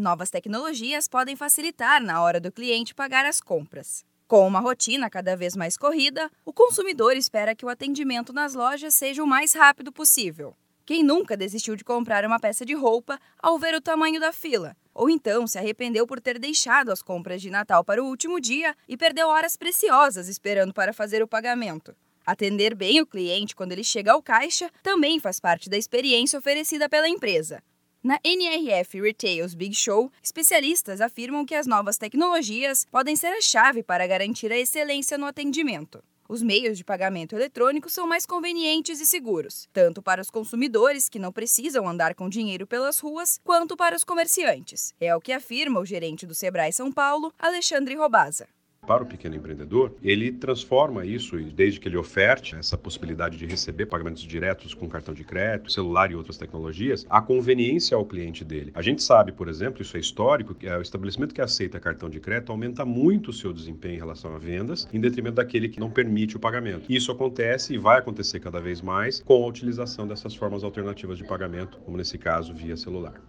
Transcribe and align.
Novas 0.00 0.30
tecnologias 0.30 1.06
podem 1.06 1.36
facilitar 1.36 2.02
na 2.02 2.22
hora 2.22 2.40
do 2.40 2.50
cliente 2.50 2.94
pagar 2.94 3.26
as 3.26 3.38
compras. 3.38 4.02
Com 4.26 4.48
uma 4.48 4.58
rotina 4.58 5.10
cada 5.10 5.36
vez 5.36 5.54
mais 5.54 5.76
corrida, 5.76 6.30
o 6.42 6.54
consumidor 6.54 7.18
espera 7.18 7.54
que 7.54 7.66
o 7.66 7.68
atendimento 7.68 8.32
nas 8.32 8.54
lojas 8.54 8.94
seja 8.94 9.22
o 9.22 9.26
mais 9.26 9.52
rápido 9.52 9.92
possível. 9.92 10.56
Quem 10.86 11.04
nunca 11.04 11.36
desistiu 11.36 11.76
de 11.76 11.84
comprar 11.84 12.24
uma 12.24 12.40
peça 12.40 12.64
de 12.64 12.72
roupa 12.72 13.20
ao 13.38 13.58
ver 13.58 13.74
o 13.74 13.80
tamanho 13.80 14.18
da 14.18 14.32
fila? 14.32 14.74
Ou 14.94 15.10
então 15.10 15.46
se 15.46 15.58
arrependeu 15.58 16.06
por 16.06 16.18
ter 16.18 16.38
deixado 16.38 16.90
as 16.90 17.02
compras 17.02 17.42
de 17.42 17.50
Natal 17.50 17.84
para 17.84 18.02
o 18.02 18.06
último 18.06 18.40
dia 18.40 18.74
e 18.88 18.96
perdeu 18.96 19.28
horas 19.28 19.54
preciosas 19.54 20.28
esperando 20.28 20.72
para 20.72 20.94
fazer 20.94 21.22
o 21.22 21.28
pagamento? 21.28 21.94
Atender 22.24 22.74
bem 22.74 23.02
o 23.02 23.06
cliente 23.06 23.54
quando 23.54 23.72
ele 23.72 23.84
chega 23.84 24.12
ao 24.12 24.22
caixa 24.22 24.70
também 24.82 25.20
faz 25.20 25.38
parte 25.38 25.68
da 25.68 25.76
experiência 25.76 26.38
oferecida 26.38 26.88
pela 26.88 27.06
empresa. 27.08 27.62
Na 28.02 28.18
NRF 28.24 28.98
Retails 28.98 29.52
Big 29.52 29.74
Show, 29.74 30.10
especialistas 30.22 31.02
afirmam 31.02 31.44
que 31.44 31.54
as 31.54 31.66
novas 31.66 31.98
tecnologias 31.98 32.86
podem 32.90 33.14
ser 33.14 33.26
a 33.26 33.42
chave 33.42 33.82
para 33.82 34.06
garantir 34.06 34.50
a 34.50 34.56
excelência 34.56 35.18
no 35.18 35.26
atendimento. 35.26 36.02
Os 36.26 36.42
meios 36.42 36.78
de 36.78 36.84
pagamento 36.84 37.34
eletrônico 37.34 37.90
são 37.90 38.06
mais 38.06 38.24
convenientes 38.24 39.02
e 39.02 39.06
seguros, 39.06 39.68
tanto 39.70 40.00
para 40.00 40.22
os 40.22 40.30
consumidores 40.30 41.10
que 41.10 41.18
não 41.18 41.30
precisam 41.30 41.86
andar 41.86 42.14
com 42.14 42.30
dinheiro 42.30 42.66
pelas 42.66 42.98
ruas, 43.00 43.38
quanto 43.44 43.76
para 43.76 43.94
os 43.94 44.04
comerciantes. 44.04 44.94
É 44.98 45.14
o 45.14 45.20
que 45.20 45.30
afirma 45.30 45.78
o 45.78 45.84
gerente 45.84 46.24
do 46.24 46.34
Sebrae 46.34 46.72
São 46.72 46.90
Paulo, 46.90 47.34
Alexandre 47.38 47.96
Robaza 47.96 48.48
para 48.90 49.04
o 49.04 49.06
pequeno 49.06 49.36
empreendedor, 49.36 49.94
ele 50.02 50.32
transforma 50.32 51.06
isso, 51.06 51.36
desde 51.36 51.78
que 51.78 51.86
ele 51.86 51.96
oferte 51.96 52.56
essa 52.56 52.76
possibilidade 52.76 53.38
de 53.38 53.46
receber 53.46 53.86
pagamentos 53.86 54.24
diretos 54.24 54.74
com 54.74 54.88
cartão 54.88 55.14
de 55.14 55.22
crédito, 55.22 55.70
celular 55.70 56.10
e 56.10 56.16
outras 56.16 56.36
tecnologias, 56.36 57.06
a 57.08 57.22
conveniência 57.22 57.96
ao 57.96 58.04
cliente 58.04 58.44
dele. 58.44 58.72
A 58.74 58.82
gente 58.82 59.00
sabe, 59.00 59.30
por 59.30 59.46
exemplo, 59.46 59.80
isso 59.80 59.96
é 59.96 60.00
histórico, 60.00 60.56
que 60.56 60.66
é 60.66 60.76
o 60.76 60.82
estabelecimento 60.82 61.32
que 61.32 61.40
aceita 61.40 61.78
cartão 61.78 62.10
de 62.10 62.18
crédito 62.18 62.50
aumenta 62.50 62.84
muito 62.84 63.30
o 63.30 63.32
seu 63.32 63.52
desempenho 63.52 63.94
em 63.94 63.98
relação 63.98 64.34
a 64.34 64.38
vendas, 64.38 64.88
em 64.92 64.98
detrimento 64.98 65.36
daquele 65.36 65.68
que 65.68 65.78
não 65.78 65.88
permite 65.88 66.36
o 66.36 66.40
pagamento. 66.40 66.86
Isso 66.88 67.12
acontece 67.12 67.74
e 67.74 67.78
vai 67.78 68.00
acontecer 68.00 68.40
cada 68.40 68.60
vez 68.60 68.82
mais 68.82 69.22
com 69.22 69.44
a 69.44 69.46
utilização 69.46 70.04
dessas 70.04 70.34
formas 70.34 70.64
alternativas 70.64 71.16
de 71.16 71.22
pagamento, 71.22 71.78
como 71.84 71.96
nesse 71.96 72.18
caso 72.18 72.52
via 72.52 72.76
celular. 72.76 73.22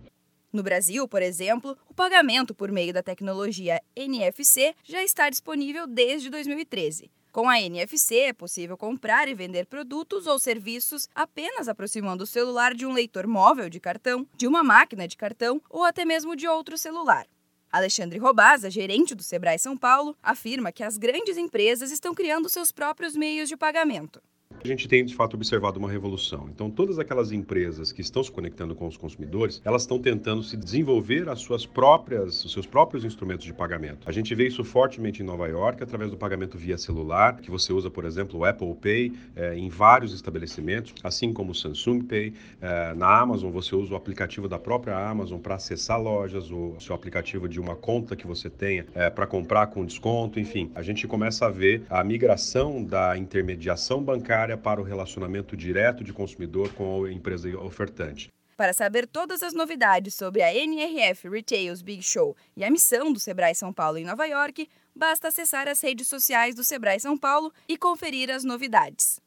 No 0.54 0.62
Brasil, 0.62 1.08
por 1.08 1.22
exemplo, 1.22 1.78
o 1.88 1.94
pagamento 1.94 2.54
por 2.54 2.72
meio 2.72 2.94
da 2.94 3.02
tecnologia 3.02 3.82
NFC 3.96 4.76
já 4.84 5.02
está 5.02 5.30
disponível 5.30 5.88
desde 5.88 6.30
2013. 6.30 7.10
Com 7.32 7.48
a 7.48 7.62
NFC, 7.62 8.16
é 8.18 8.34
possível 8.34 8.78
comprar 8.78 9.30
e 9.30 9.34
vender 9.34 9.66
produtos 9.66 10.28
ou 10.28 10.38
serviços 10.38 11.08
apenas 11.16 11.70
aproximando 11.70 12.26
o 12.26 12.28
celular 12.28 12.74
de 12.74 12.86
um 12.86 12.92
leitor 12.92 13.26
móvel 13.26 13.70
de 13.70 13.80
cartão, 13.80 14.28
de 14.36 14.46
uma 14.46 14.62
máquina 14.62 15.08
de 15.08 15.16
cartão 15.16 15.62
ou 15.70 15.86
até 15.86 16.04
mesmo 16.04 16.36
de 16.36 16.46
outro 16.46 16.78
celular. 16.78 17.26
Alexandre 17.72 18.20
Robaza, 18.20 18.70
gerente 18.70 19.16
do 19.16 19.24
Sebrae 19.24 19.58
São 19.58 19.78
Paulo, 19.78 20.18
afirma 20.22 20.74
que 20.74 20.84
as 20.84 20.98
grandes 20.98 21.38
empresas 21.38 21.90
estão 21.90 22.14
criando 22.14 22.50
seus 22.50 22.70
próprios 22.70 23.16
meios 23.16 23.48
de 23.48 23.56
pagamento. 23.56 24.22
A 24.64 24.68
gente 24.68 24.88
tem 24.88 25.04
de 25.04 25.16
fato 25.16 25.34
observado 25.34 25.80
uma 25.80 25.90
revolução. 25.90 26.48
Então, 26.54 26.70
todas 26.70 27.00
aquelas 27.00 27.32
empresas 27.32 27.92
que 27.92 28.02
estão 28.02 28.24
se 28.24 28.32
conectando 28.32 28.76
com 28.76 28.86
os 28.86 28.96
consumidores, 28.96 29.60
elas 29.66 29.82
estão 29.82 29.98
tentando 29.98 30.44
se 30.44 30.56
desenvolver 30.56 31.28
as 31.30 31.40
suas 31.40 31.66
próprias, 31.66 32.46
os 32.46 32.54
seus 32.54 32.68
próprios 32.68 33.04
instrumentos 33.04 33.44
de 33.44 33.54
pagamento. 33.54 34.08
A 34.08 34.12
gente 34.12 34.36
vê 34.36 34.48
isso 34.48 34.64
fortemente 34.64 35.24
em 35.24 35.26
Nova 35.26 35.48
York 35.48 35.82
através 35.82 36.12
do 36.12 36.18
pagamento 36.18 36.60
via 36.60 36.78
celular, 36.78 37.38
que 37.38 37.50
você 37.50 37.74
usa, 37.74 37.90
por 37.90 38.06
exemplo, 38.06 38.40
o 38.40 38.46
Apple 38.46 38.76
Pay 38.76 39.14
eh, 39.36 39.56
em 39.58 39.68
vários 39.68 40.14
estabelecimentos, 40.14 40.94
assim 41.04 41.34
como 41.34 41.54
o 41.54 41.56
Samsung 41.56 42.04
Pay. 42.04 42.34
Eh, 42.62 42.94
na 42.96 43.20
Amazon, 43.20 43.52
você 43.52 43.76
usa 43.76 43.94
o 43.94 43.96
aplicativo 43.96 44.48
da 44.48 44.60
própria 44.60 44.96
Amazon 44.96 45.40
para 45.40 45.56
acessar 45.56 46.00
lojas, 46.00 46.52
o 46.52 46.76
seu 46.80 46.94
aplicativo 46.94 47.50
de 47.50 47.60
uma 47.60 47.76
conta 47.76 48.16
que 48.16 48.28
você 48.28 48.48
tenha 48.48 48.86
eh, 48.94 49.10
para 49.10 49.26
comprar 49.26 49.68
com 49.68 49.84
desconto, 49.84 50.40
enfim. 50.40 50.70
A 50.76 50.84
gente 50.84 51.08
começa 51.08 51.48
a 51.48 51.50
ver 51.50 51.82
a 51.90 52.04
migração 52.04 52.84
da 52.84 53.18
intermediação 53.18 54.04
bancária 54.04 54.51
para 54.58 54.82
o 54.82 54.84
relacionamento 54.84 55.56
direto 55.56 56.04
de 56.04 56.14
consumidor 56.14 56.74
com 56.74 57.06
a 57.06 57.12
empresa 57.12 57.50
ofertante. 57.60 58.30
Para 58.58 58.74
saber 58.74 59.08
todas 59.08 59.42
as 59.42 59.54
novidades 59.54 60.14
sobre 60.14 60.44
a 60.44 60.54
NRF 60.54 61.28
Retails 61.28 61.82
Big 61.82 62.04
Show 62.04 62.36
e 62.56 62.64
a 62.64 62.70
missão 62.70 63.12
do 63.12 63.20
Sebrae 63.20 63.56
São 63.56 63.74
Paulo 63.74 63.98
em 63.98 64.06
Nova 64.06 64.26
York, 64.26 64.70
basta 64.96 65.30
acessar 65.30 65.68
as 65.68 65.82
redes 65.82 66.08
sociais 66.08 66.54
do 66.54 66.64
Sebrae 66.64 67.00
São 67.00 67.18
Paulo 67.18 67.52
e 67.68 67.76
conferir 67.76 68.30
as 68.30 68.44
novidades. 68.44 69.20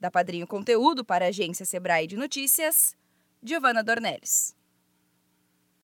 Da 0.00 0.10
Padrinho 0.10 0.46
Conteúdo 0.46 1.04
para 1.04 1.26
a 1.26 1.28
agência 1.28 1.64
Sebrae 1.64 2.06
de 2.06 2.16
Notícias, 2.16 2.96
Giovana 3.42 3.84
Dornelles. 3.84 4.56